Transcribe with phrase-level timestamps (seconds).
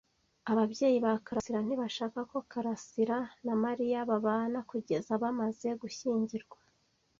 [0.51, 6.57] Ababyeyi ba karasira ntibashaka ko karasira na Mariya babana kugeza bamaze gushyingirwa.